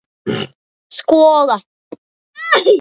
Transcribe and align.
Skola. 0.97 1.57